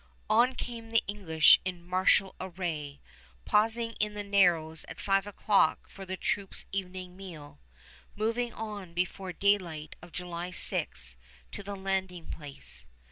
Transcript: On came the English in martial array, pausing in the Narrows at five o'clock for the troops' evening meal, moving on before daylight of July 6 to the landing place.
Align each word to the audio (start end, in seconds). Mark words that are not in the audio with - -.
On 0.31 0.55
came 0.55 0.89
the 0.89 1.03
English 1.07 1.59
in 1.63 1.85
martial 1.87 2.33
array, 2.41 2.99
pausing 3.45 3.91
in 3.99 4.15
the 4.15 4.23
Narrows 4.23 4.83
at 4.87 4.99
five 4.99 5.27
o'clock 5.27 5.87
for 5.87 6.07
the 6.07 6.17
troops' 6.17 6.65
evening 6.71 7.15
meal, 7.15 7.59
moving 8.15 8.51
on 8.51 8.95
before 8.95 9.31
daylight 9.31 9.95
of 10.01 10.11
July 10.11 10.49
6 10.49 11.17
to 11.51 11.61
the 11.61 11.75
landing 11.75 12.25
place. 12.25 12.87